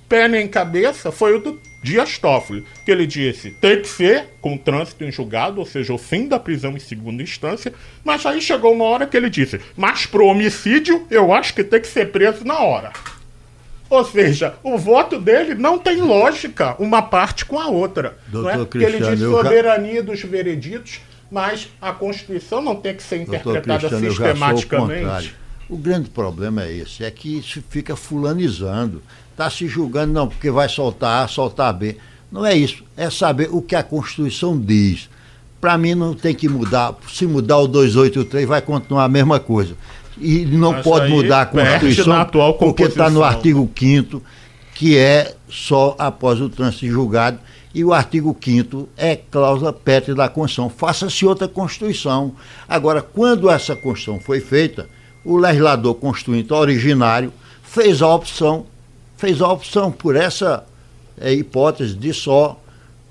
[0.08, 4.58] pé nem cabeça foi o do Dias Toffoli, que ele disse tem que ser com
[4.58, 8.74] trânsito em julgado, ou seja, o fim da prisão em segunda instância, mas aí chegou
[8.74, 12.44] uma hora que ele disse, mas pro homicídio eu acho que tem que ser preso
[12.44, 12.92] na hora.
[13.90, 18.18] Ou seja, o voto dele não tem lógica uma parte com a outra.
[18.28, 18.66] Doutor não é?
[18.66, 25.36] Porque ele diz soberania dos vereditos, mas a Constituição não tem que ser interpretada sistematicamente.
[25.68, 29.02] O, o grande problema é esse, é que isso fica fulanizando
[29.40, 31.96] está se julgando, não, porque vai soltar A, soltar B.
[32.30, 32.84] Não é isso.
[32.98, 35.10] É saber o que a Constituição diz.
[35.62, 36.94] Para mim não tem que mudar.
[37.10, 39.76] Se mudar o 283, vai continuar a mesma coisa.
[40.18, 42.28] E não Mas pode mudar a Constituição
[42.60, 44.22] porque está no artigo 5
[44.76, 47.40] que é só após o trânsito julgado.
[47.74, 50.70] E o artigo 5 é cláusula pétrea da Constituição.
[50.70, 52.34] Faça-se outra Constituição.
[52.68, 54.90] Agora, quando essa Constituição foi feita,
[55.24, 58.66] o legislador constituinte originário fez a opção
[59.20, 60.66] fez a opção por essa
[61.20, 62.58] é, hipótese de só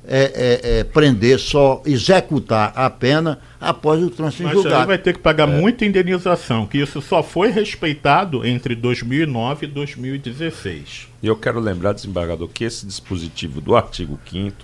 [0.06, 0.22] é,
[0.64, 4.76] é, é, prender, só executar a pena após o trânsito Mas julgado.
[4.76, 5.60] Mas vai ter que pagar é.
[5.60, 11.08] muita indenização, que isso só foi respeitado entre 2009 e 2016.
[11.22, 14.56] E eu quero lembrar, desembargador, que esse dispositivo do artigo 5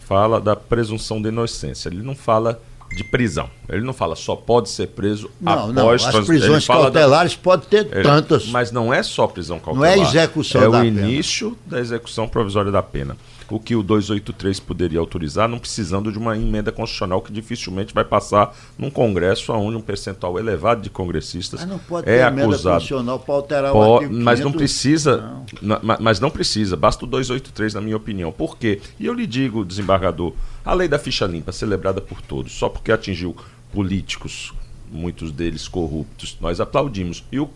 [0.00, 1.88] fala da presunção de inocência.
[1.88, 2.60] Ele não fala
[2.94, 3.48] de prisão.
[3.68, 5.74] Ele não fala só pode ser preso não, após...
[5.74, 7.42] Não, as prisões cautelares da...
[7.42, 8.02] podem ter ele...
[8.02, 8.46] tantas.
[8.46, 9.96] Mas não é só prisão cautelar.
[9.96, 11.00] Não é execução é da pena.
[11.00, 13.16] É o início da execução provisória da pena
[13.52, 18.02] o que o 283 poderia autorizar, não precisando de uma emenda constitucional que dificilmente vai
[18.04, 22.40] passar num Congresso onde um percentual elevado de congressistas mas não pode é ter acusado.
[22.40, 25.78] Emenda constitucional para alterar o artigo Mas não precisa, não.
[26.00, 28.32] mas não precisa, basta o 283 na minha opinião.
[28.32, 28.80] Por quê?
[28.98, 30.32] E eu lhe digo, desembargador,
[30.64, 33.36] a lei da ficha limpa, celebrada por todos, só porque atingiu
[33.70, 34.54] políticos
[34.90, 37.24] muitos deles corruptos, nós aplaudimos.
[37.32, 37.48] E o,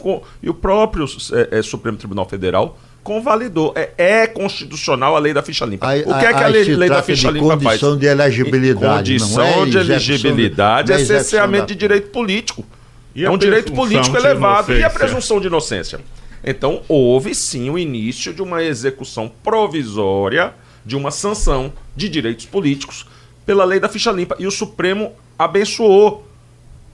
[0.42, 3.72] e o próprio é, é, Supremo Tribunal Federal convalidou.
[3.76, 5.86] É, é, constitucional a lei da ficha limpa.
[5.86, 7.80] A, o que é que a, lei, lei da ficha limpa condição faz?
[7.80, 9.12] Condição de elegibilidade.
[9.12, 12.66] Condição é de elegibilidade é cerceamento de direito político.
[13.14, 14.72] E é um direito político elevado.
[14.74, 16.00] E a presunção de inocência?
[16.42, 20.52] Então, houve sim o início de uma execução provisória
[20.84, 23.06] de uma sanção de direitos políticos
[23.46, 24.34] pela lei da ficha limpa.
[24.40, 26.26] E o Supremo abençoou.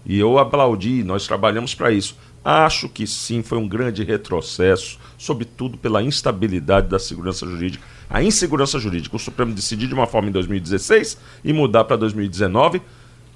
[0.05, 2.17] E eu aplaudi, nós trabalhamos para isso.
[2.45, 7.85] Acho que sim, foi um grande retrocesso, sobretudo pela instabilidade da segurança jurídica.
[8.11, 9.15] A insegurança jurídica.
[9.15, 12.83] O Supremo decidiu de uma forma em 2016 e mudar para 2019.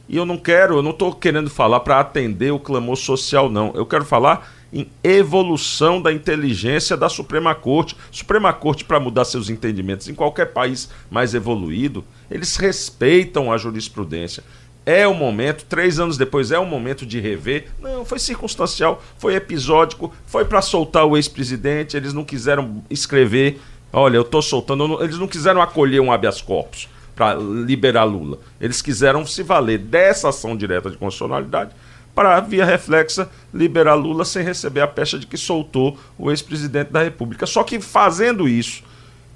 [0.09, 3.73] E eu não quero, eu não estou querendo falar para atender o clamor social, não.
[3.75, 7.97] Eu quero falar em evolução da inteligência da Suprema Corte.
[8.11, 14.43] Suprema Corte, para mudar seus entendimentos em qualquer país mais evoluído, eles respeitam a jurisprudência
[14.87, 17.67] é o momento, três anos depois é o momento de rever.
[17.81, 23.61] Não, foi circunstancial, foi episódico, foi para soltar o ex-presidente, eles não quiseram escrever,
[23.93, 28.39] olha, eu estou soltando, eles não quiseram acolher um habeas corpus para liberar Lula.
[28.61, 31.73] Eles quiseram se valer dessa ação direta de constitucionalidade
[32.15, 37.03] para, via reflexa, liberar Lula sem receber a pecha de que soltou o ex-presidente da
[37.03, 37.45] República.
[37.45, 38.85] Só que fazendo isso,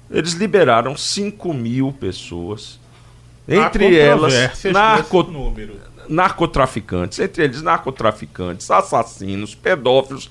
[0.09, 2.80] eles liberaram 5 mil pessoas
[3.47, 4.33] entre elas,
[4.65, 5.27] narco,
[6.07, 10.29] narcotraficantes, entre eles narcotraficantes, assassinos, pedófilos,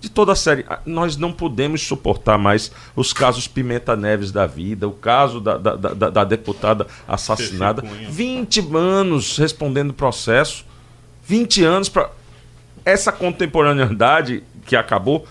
[0.00, 0.64] de toda a série.
[0.68, 5.58] Ah, nós não podemos suportar mais os casos Pimenta Neves da vida, o caso da,
[5.58, 7.82] da, da, da deputada assassinada.
[7.82, 10.64] 20 anos respondendo processo,
[11.26, 12.10] 20 anos para.
[12.82, 15.26] Essa contemporaneidade que acabou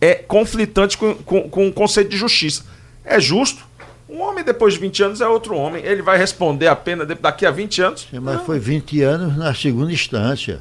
[0.00, 2.64] é conflitante com, com, com o conceito de justiça.
[3.04, 3.64] É justo
[4.12, 5.82] um homem, depois de 20 anos, é outro homem.
[5.82, 8.06] Ele vai responder a pena daqui a 20 anos?
[8.10, 8.44] Sim, mas Não.
[8.44, 10.60] foi 20 anos na segunda instância.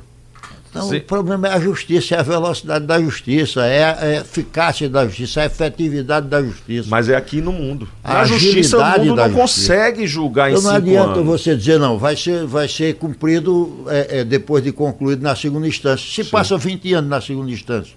[0.70, 0.98] Então, Sim.
[0.98, 5.42] o problema é a justiça, é a velocidade da justiça, é a eficácia da justiça,
[5.42, 6.88] é a efetividade da justiça.
[6.90, 7.90] Mas é aqui no mundo.
[8.02, 11.26] A na justiça, o mundo não consegue julgar então, em não adianta anos.
[11.26, 15.68] você dizer, não, vai ser, vai ser cumprido é, é, depois de concluído na segunda
[15.68, 16.10] instância.
[16.10, 16.32] Se Sim.
[16.32, 17.94] passa 20 anos na segunda instância.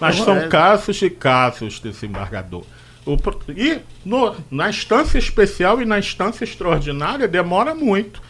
[0.00, 0.48] Mas são é...
[0.48, 2.64] casos e casos desse embargador.
[3.06, 3.16] O,
[3.56, 8.20] e no, na instância especial e na instância extraordinária demora muito.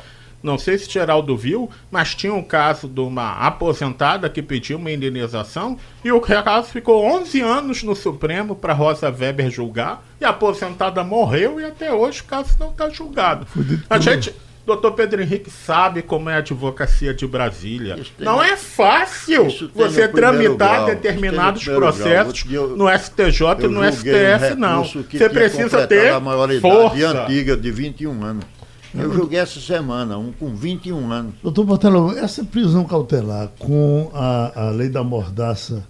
[0.42, 4.92] Não sei se Geraldo viu, mas tinha um caso de uma aposentada que pediu uma
[4.92, 10.28] indenização e o caso ficou 11 anos no Supremo para Rosa Weber julgar e a
[10.28, 13.46] aposentada morreu e até hoje o caso não está julgado.
[13.90, 14.32] A gente,
[14.66, 18.04] Doutor Pedro Henrique sabe como é a advocacia de Brasília.
[18.18, 24.56] Não é fácil você tramitar grau, determinados processos eu, no STJ e no STF, um
[24.56, 24.84] não.
[24.84, 27.22] Você precisa ter a maioridade força.
[27.22, 28.44] antiga de 21 anos.
[28.92, 31.34] Eu julguei essa semana, um com 21 anos.
[31.42, 35.86] Doutor Botelho, essa prisão cautelar com a, a lei da mordaça,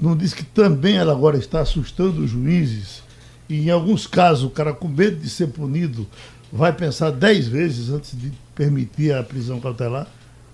[0.00, 3.02] não diz que também ela agora está assustando os juízes?
[3.48, 6.06] E em alguns casos, o cara com medo de ser punido
[6.52, 10.06] vai pensar dez vezes antes de permitir a prisão cautelar?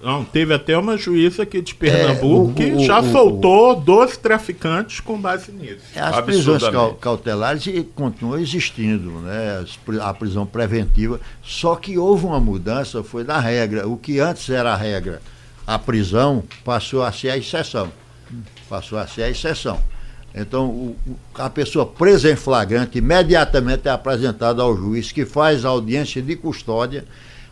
[0.03, 3.81] Não, teve até uma juíza aqui de Pernambuco é, o, que já o, soltou o,
[3.81, 5.85] 12 traficantes com base nisso.
[5.95, 6.63] As prisões
[6.99, 9.63] cautelares continuam existindo, né?
[10.01, 13.87] a prisão preventiva, só que houve uma mudança, foi da regra.
[13.87, 15.21] O que antes era a regra,
[15.67, 17.93] a prisão passou a ser a exceção.
[18.71, 19.79] Passou a ser a exceção.
[20.35, 20.97] Então, o,
[21.35, 27.05] a pessoa presa em flagrante imediatamente é apresentada ao juiz, que faz audiência de custódia.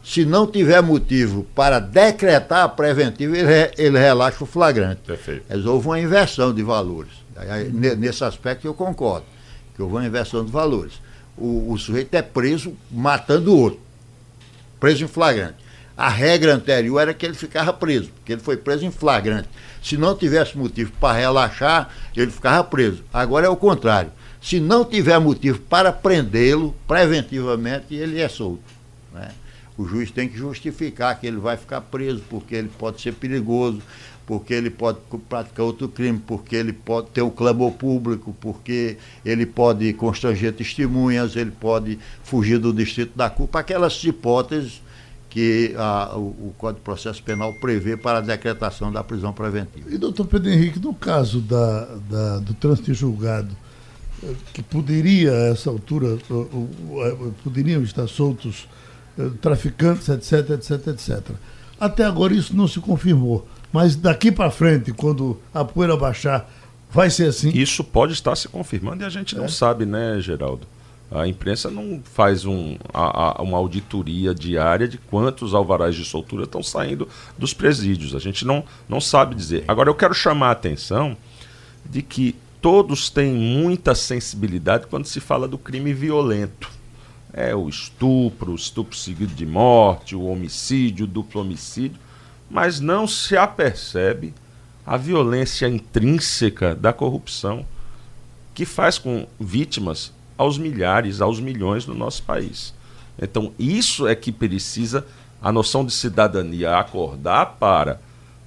[0.05, 5.03] Se não tiver motivo para decretar a preventiva, ele, ele relaxa o flagrante.
[5.07, 5.45] Perfeito.
[5.49, 7.13] Mas houve uma inversão de valores.
[7.73, 9.27] Nesse aspecto eu concordo,
[9.75, 10.95] que houve uma inversão de valores.
[11.37, 13.81] O, o sujeito é preso matando o outro,
[14.81, 15.68] preso em flagrante.
[15.99, 19.49] A regra anterior era que ele ficava preso, porque ele foi preso em flagrante.
[19.83, 23.03] Se não tivesse motivo para relaxar, ele ficava preso.
[23.13, 24.13] Agora é o contrário.
[24.41, 28.63] Se não tiver motivo para prendê-lo preventivamente, ele é solto.
[29.13, 29.33] Né?
[29.77, 33.83] O juiz tem que justificar que ele vai ficar preso, porque ele pode ser perigoso,
[34.25, 39.47] porque ele pode praticar outro crime, porque ele pode ter o clamor público, porque ele
[39.47, 44.81] pode constranger testemunhas, ele pode fugir do distrito da culpa, aquelas hipóteses
[45.29, 49.89] que a, o, o, Código de Processo Penal prevê para a decretação da prisão preventiva.
[49.91, 53.55] E, doutor Pedro Henrique, no caso da, da, do trânsito julgado,
[54.23, 56.19] eh, que poderia, a essa altura,
[57.45, 58.67] poderiam estar soltos
[59.19, 61.31] eh, traficantes, etc, etc, etc.
[61.79, 63.47] Até agora isso não se confirmou.
[63.73, 66.51] Mas daqui para frente, quando a poeira baixar,
[66.91, 67.51] vai ser assim?
[67.51, 69.49] Isso pode estar se confirmando e a gente não é.
[69.49, 70.67] sabe, né, Geraldo?
[71.11, 76.45] A imprensa não faz um, a, a, uma auditoria diária de quantos alvarás de soltura
[76.45, 78.15] estão saindo dos presídios.
[78.15, 79.65] A gente não, não sabe dizer.
[79.67, 81.17] Agora, eu quero chamar a atenção
[81.85, 86.71] de que todos têm muita sensibilidade quando se fala do crime violento.
[87.33, 91.99] É o estupro, o estupro seguido de morte, o homicídio, o duplo homicídio,
[92.51, 94.35] mas não se apercebe
[94.85, 97.65] a violência intrínseca da corrupção
[98.55, 102.73] que faz com vítimas aos milhares, aos milhões no nosso país.
[103.21, 105.05] Então, isso é que precisa
[105.43, 108.01] a noção de cidadania acordar para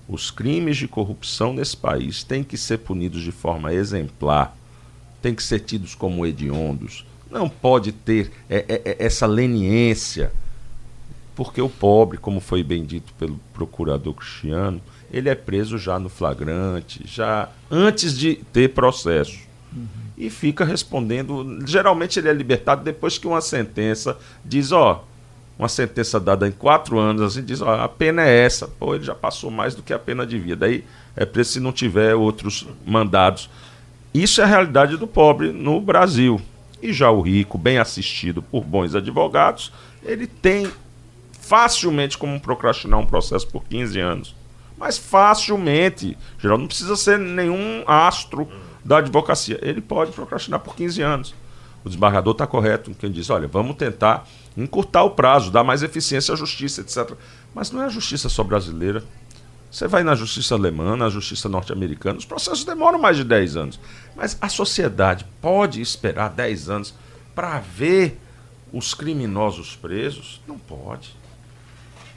[0.07, 4.55] os crimes de corrupção nesse país têm que ser punidos de forma exemplar,
[5.21, 7.05] têm que ser tidos como hediondos.
[7.29, 10.31] Não pode ter é, é, é essa leniência,
[11.33, 16.09] porque o pobre, como foi bem dito pelo procurador Cristiano, ele é preso já no
[16.09, 19.39] flagrante, já antes de ter processo.
[19.73, 21.57] Uhum e fica respondendo.
[21.65, 25.03] Geralmente ele é libertado depois que uma sentença diz, ó,
[25.57, 28.67] uma sentença dada em quatro anos, assim, diz, ó, a pena é essa.
[28.67, 30.57] Pô, ele já passou mais do que a pena de vida.
[30.57, 30.83] Daí
[31.15, 33.49] é preso se não tiver outros mandados.
[34.13, 36.39] Isso é a realidade do pobre no Brasil.
[36.79, 40.71] E já o rico, bem assistido por bons advogados, ele tem
[41.31, 44.35] facilmente como procrastinar um processo por 15 anos.
[44.77, 46.15] Mas facilmente.
[46.37, 48.47] Geral, não precisa ser nenhum astro
[48.83, 49.59] da advocacia.
[49.61, 51.35] Ele pode procrastinar por 15 anos.
[51.83, 56.33] O desembargador está correto quem diz: olha, vamos tentar encurtar o prazo, dar mais eficiência
[56.33, 57.15] à justiça, etc.
[57.53, 59.03] Mas não é a justiça só brasileira.
[59.71, 63.79] Você vai na justiça alemã, na justiça norte-americana, os processos demoram mais de 10 anos.
[64.15, 66.93] Mas a sociedade pode esperar 10 anos
[67.33, 68.19] para ver
[68.73, 70.41] os criminosos presos?
[70.45, 71.15] Não pode.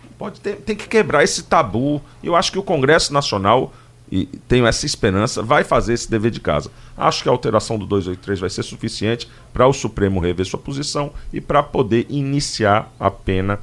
[0.02, 0.40] Não pode.
[0.40, 2.02] Tem, tem que quebrar esse tabu.
[2.22, 3.72] Eu acho que o Congresso Nacional
[4.14, 6.70] e tenho essa esperança, vai fazer esse dever de casa.
[6.96, 11.10] Acho que a alteração do 283 vai ser suficiente para o Supremo rever sua posição
[11.32, 13.58] e para poder iniciar a pena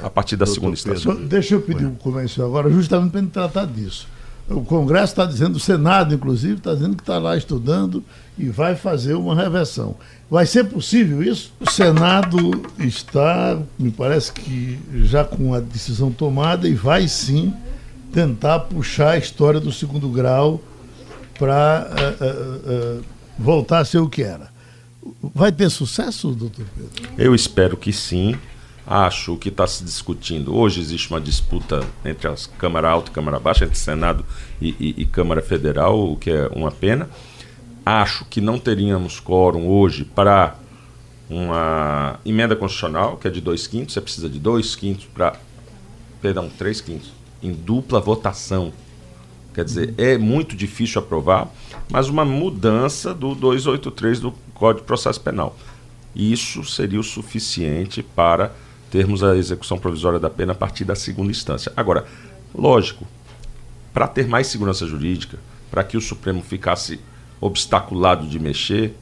[0.00, 1.12] a partir da Doutor segunda instância.
[1.26, 4.06] Deixa eu pedir um comentário agora, justamente para tratar disso.
[4.48, 8.04] O Congresso está dizendo, o Senado, inclusive, está dizendo que está lá estudando
[8.38, 9.96] e vai fazer uma reversão.
[10.30, 11.52] Vai ser possível isso?
[11.58, 17.52] O Senado está, me parece que já com a decisão tomada e vai sim
[18.16, 20.58] tentar puxar a história do segundo grau
[21.38, 23.04] para uh, uh, uh,
[23.38, 24.50] voltar a ser o que era.
[25.34, 27.10] Vai ter sucesso, doutor Pedro?
[27.18, 28.34] Eu espero que sim.
[28.86, 30.56] Acho que está se discutindo.
[30.56, 34.24] Hoje existe uma disputa entre as Câmara Alta e Câmara Baixa, entre Senado
[34.62, 37.10] e, e, e Câmara Federal, o que é uma pena.
[37.84, 40.56] Acho que não teríamos quórum hoje para
[41.28, 43.92] uma emenda constitucional, que é de dois quintos.
[43.92, 45.38] Você precisa de dois quintos para.
[46.22, 47.15] Perdão, três quintos.
[47.42, 48.72] Em dupla votação.
[49.54, 51.48] Quer dizer, é muito difícil aprovar,
[51.90, 55.56] mas uma mudança do 283 do Código de Processo Penal.
[56.14, 58.52] Isso seria o suficiente para
[58.90, 61.72] termos a execução provisória da pena a partir da segunda instância.
[61.76, 62.06] Agora,
[62.54, 63.06] lógico,
[63.92, 65.38] para ter mais segurança jurídica,
[65.70, 67.00] para que o Supremo ficasse
[67.40, 68.94] obstaculado de mexer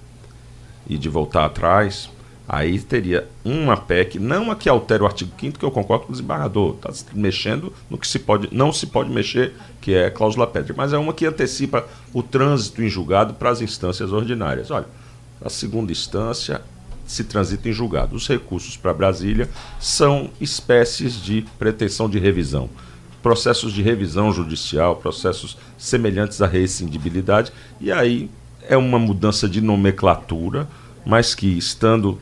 [0.89, 2.11] e de voltar atrás,
[2.49, 6.13] aí teria uma PEC, não a que altere o artigo 5 que eu concordo com
[6.13, 10.47] o desembargador, está mexendo no que se pode, não se pode mexer, que é cláusula
[10.47, 14.71] pedra, mas é uma que antecipa o trânsito em julgado para as instâncias ordinárias.
[14.71, 14.87] Olha,
[15.43, 16.61] a segunda instância
[17.07, 18.17] se transita em julgado.
[18.17, 22.69] Os recursos para Brasília são espécies de pretensão de revisão.
[23.23, 28.31] Processos de revisão judicial, processos semelhantes à rescindibilidade, e aí
[28.69, 30.69] é uma mudança de nomenclatura,
[31.07, 32.19] mas que estando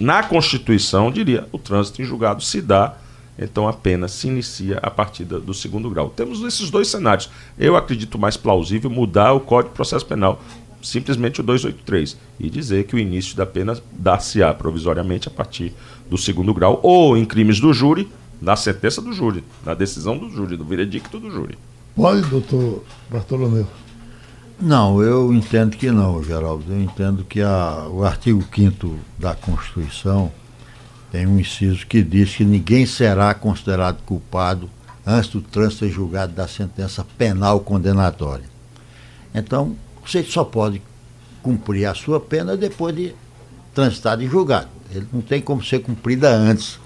[0.00, 2.96] na Constituição, diria, o trânsito em julgado se dá,
[3.38, 6.10] então a pena se inicia a partir do segundo grau.
[6.10, 7.30] Temos esses dois cenários.
[7.58, 10.42] Eu acredito mais plausível mudar o Código de Processo Penal
[10.82, 15.72] simplesmente o 283 e dizer que o início da pena dá-se-á provisoriamente a partir
[16.08, 18.08] do segundo grau ou em crimes do júri,
[18.40, 21.58] na sentença do júri, na decisão do júri, do veredicto do júri.
[21.96, 23.66] Pode, doutor Bartolomeu?
[24.60, 26.64] Não, eu entendo que não, Geraldo.
[26.68, 30.32] Eu entendo que a, o artigo 5 da Constituição
[31.12, 34.68] tem um inciso que diz que ninguém será considerado culpado
[35.06, 38.46] antes do trânsito ser julgado da sentença penal condenatória.
[39.32, 40.82] Então, você só pode
[41.40, 43.14] cumprir a sua pena depois de
[43.72, 44.68] transitar em julgado.
[44.90, 46.80] Ele não tem como ser cumprida antes.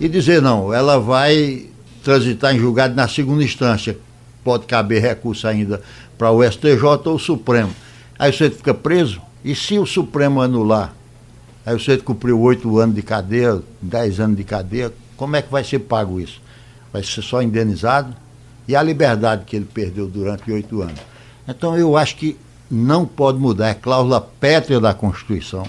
[0.00, 1.66] E dizer, não, ela vai
[2.02, 3.98] transitar em julgado na segunda instância.
[4.42, 5.82] Pode caber recurso ainda
[6.22, 7.74] para o STJ ou o Supremo.
[8.16, 10.94] Aí você fica preso, e se o Supremo anular?
[11.66, 15.64] Aí você cumpriu oito anos de cadeia, dez anos de cadeia, como é que vai
[15.64, 16.40] ser pago isso?
[16.92, 18.14] Vai ser só indenizado?
[18.68, 21.00] E a liberdade que ele perdeu durante oito anos?
[21.48, 22.36] Então eu acho que
[22.70, 25.66] não pode mudar, é cláusula pétrea da Constituição.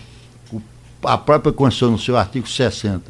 [0.51, 0.61] O,
[1.03, 3.01] a própria Constituição, no seu artigo 60,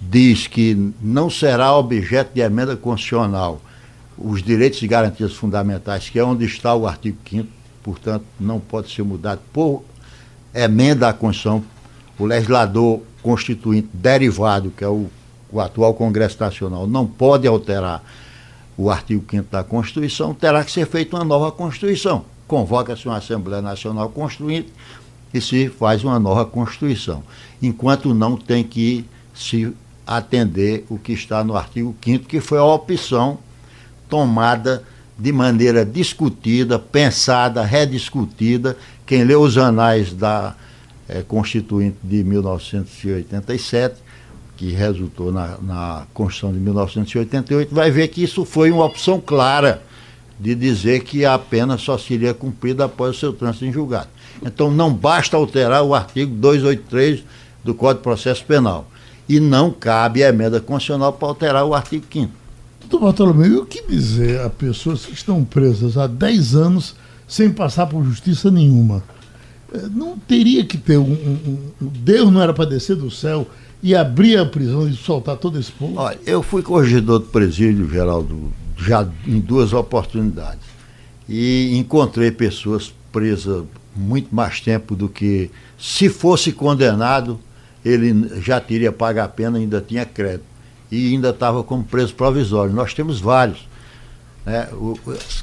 [0.00, 3.60] diz que não será objeto de emenda constitucional
[4.18, 7.48] os direitos e garantias fundamentais, que é onde está o artigo 5
[7.82, 9.82] portanto, não pode ser mudado por
[10.54, 11.64] emenda à Constituição.
[12.18, 15.06] O legislador constituinte derivado, que é o,
[15.50, 18.02] o atual Congresso Nacional, não pode alterar
[18.76, 23.60] o artigo 5 da Constituição, terá que ser feita uma nova Constituição convoca-se uma Assembleia
[23.60, 24.72] Nacional Constituinte
[25.32, 27.22] e se faz uma nova Constituição.
[27.62, 29.04] Enquanto não tem que
[29.34, 29.72] se
[30.06, 33.38] atender o que está no artigo 5 que foi a opção
[34.08, 34.82] tomada
[35.18, 38.76] de maneira discutida, pensada, rediscutida.
[39.04, 40.54] Quem lê os anais da
[41.08, 43.96] é, Constituinte de 1987,
[44.56, 49.82] que resultou na, na Constituição de 1988, vai ver que isso foi uma opção clara
[50.38, 54.08] de dizer que a pena só seria cumprida após o seu trânsito em julgado.
[54.40, 57.24] Então não basta alterar o artigo 283
[57.64, 58.88] do Código de Processo Penal.
[59.28, 62.32] E não cabe a emenda constitucional para alterar o artigo 5
[62.80, 66.94] Doutor Bartolomeu, o que dizer a pessoas que estão presas há 10 anos
[67.26, 69.02] sem passar por justiça nenhuma?
[69.72, 71.12] Eh, não teria que ter um.
[71.12, 73.46] um, um Deus não era para descer do céu
[73.82, 75.94] e abrir a prisão e soltar todo esse povo?
[75.96, 80.66] Olha, eu fui corregedor do presídio, Geraldo, já em duas oportunidades.
[81.28, 83.64] E encontrei pessoas presas
[83.94, 87.38] muito mais tempo do que se fosse condenado,
[87.84, 90.47] ele já teria pago a pena, ainda tinha crédito.
[90.90, 92.72] E ainda estava como preso provisório.
[92.72, 93.68] Nós temos vários.
[94.44, 94.68] Né?
[94.72, 94.98] O,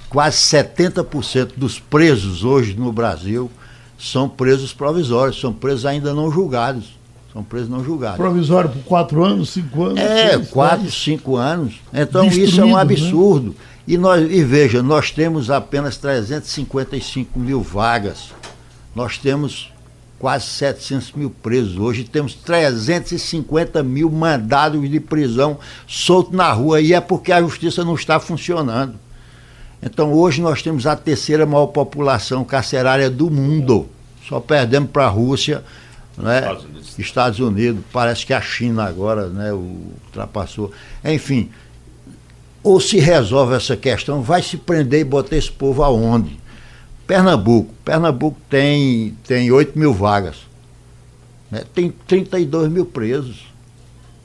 [0.10, 3.52] quase 70% dos presos hoje no Brasil
[3.98, 6.96] são presos provisórios, são presos ainda não julgados.
[7.32, 8.18] São presos não julgados.
[8.18, 10.00] Provisório por quatro anos, cinco anos?
[10.00, 10.93] É, seis, quatro, dez.
[10.93, 11.76] cinco anos.
[11.93, 12.82] Então isso é um né?
[12.82, 13.50] absurdo.
[13.50, 13.56] Né?
[13.88, 18.34] E, nós, e veja, nós temos apenas 355 mil vagas.
[18.96, 19.70] Nós temos
[20.20, 21.78] quase 700 mil presos.
[21.78, 25.57] Hoje temos 350 mil mandados de prisão
[25.88, 26.82] soltos na rua.
[26.82, 28.95] E é porque a justiça não está funcionando.
[29.82, 33.88] Então hoje nós temos a terceira maior população carcerária do mundo.
[34.28, 35.63] Só perdemos para a Rússia
[36.18, 36.39] né?
[36.39, 36.99] Estados Unidos.
[36.99, 40.72] Estados Unidos, parece que a China agora né, ultrapassou.
[41.03, 41.49] Enfim,
[42.63, 46.39] ou se resolve essa questão, vai se prender e botar esse povo aonde?
[47.08, 47.74] Pernambuco.
[47.84, 50.38] Pernambuco tem, tem 8 mil vagas.
[51.51, 51.64] Né?
[51.74, 53.45] Tem 32 mil presos.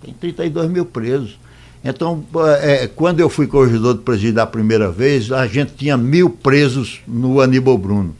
[0.02, 1.38] Tem 32 mil presos.
[1.82, 2.24] Então,
[2.60, 7.00] é, quando eu fui corregedor do presídio da primeira vez, a gente tinha mil presos
[7.06, 8.14] no Aníbal Bruno.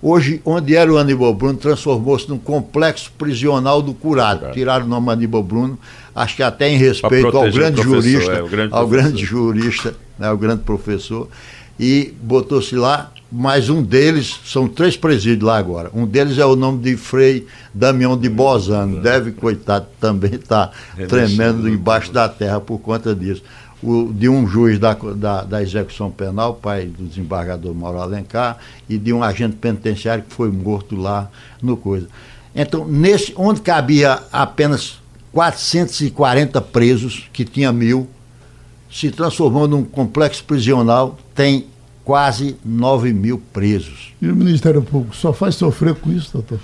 [0.00, 4.52] Hoje, onde era o Aníbal Bruno, transformou-se num complexo prisional do curado.
[4.52, 5.78] Tiraram o nome Aníbal Bruno,
[6.14, 10.36] acho que até em respeito ao grande jurista, é, grande ao grande jurista, né, ao
[10.36, 11.28] grande professor,
[11.78, 15.90] e botou-se lá mas um deles, são três presídios lá agora.
[15.94, 19.00] Um deles é o nome de Frei Damião de Bozano.
[19.00, 23.42] Deve, coitado, também estar tá tremendo embaixo da terra por conta disso.
[23.82, 28.98] O, de um juiz da, da, da, execução penal, pai do desembargador Mauro Alencar, e
[28.98, 31.30] de um agente penitenciário que foi morto lá
[31.60, 32.06] no coisa.
[32.54, 35.00] Então, nesse, onde cabia apenas
[35.32, 38.06] 440 presos, que tinha mil,
[38.92, 41.71] se transformou num complexo prisional, tem
[42.04, 44.12] quase 9 mil presos.
[44.20, 46.60] E o Ministério Público só faz sofrer com isso, doutor?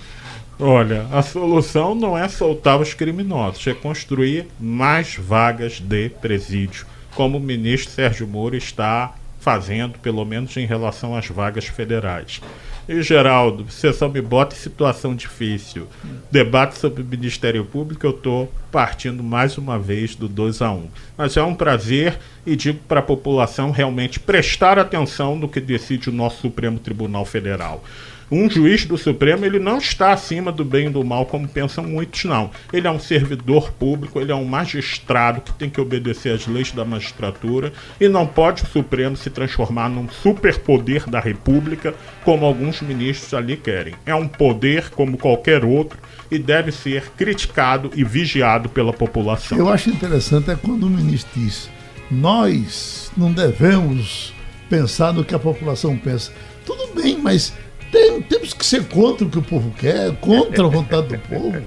[0.61, 6.84] Olha, a solução não é soltar os criminosos, é construir mais vagas de presídio,
[7.14, 12.41] como o ministro Sérgio Moro está fazendo, pelo menos em relação às vagas federais.
[12.89, 15.86] E Geraldo, você só me bota em situação difícil.
[16.30, 20.74] Debate sobre o Ministério Público, eu estou partindo mais uma vez do 2 a 1.
[20.74, 20.89] Um.
[21.14, 26.09] Mas é um prazer e digo para a população realmente prestar atenção no que decide
[26.09, 27.84] o nosso Supremo Tribunal Federal
[28.31, 31.85] um juiz do Supremo ele não está acima do bem e do mal como pensam
[31.85, 32.51] muitos não.
[32.72, 36.70] Ele é um servidor público, ele é um magistrado que tem que obedecer às leis
[36.72, 42.83] da magistratura e não pode o Supremo se transformar num superpoder da República como alguns
[42.83, 43.95] ministros ali querem.
[44.05, 45.99] É um poder como qualquer outro
[46.31, 49.57] e deve ser criticado e vigiado pela população.
[49.57, 51.70] Eu acho interessante é quando o ministro diz:
[52.11, 54.35] nós não devemos
[54.68, 56.33] pensar no que a população pensa.
[56.64, 57.55] Tudo bem, mas
[57.91, 61.62] tem, temos que ser contra o que o povo quer, contra a vontade do povo.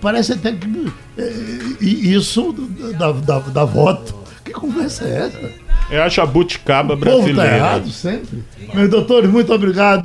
[0.00, 1.32] Parece até que é,
[1.80, 2.54] isso
[2.98, 4.14] dá, dá, dá voto.
[4.44, 5.50] Que conversa é essa?
[5.90, 7.32] É a jabuticaba brasileira.
[7.32, 8.44] O povo tá errado sempre.
[8.72, 10.04] Meus doutores, muito obrigado.